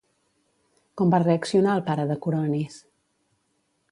Com 1.01 1.11
va 1.15 1.19
reaccionar 1.25 1.77
el 1.79 1.85
pare 1.91 2.07
de 2.13 2.17
Coronis? 2.27 2.79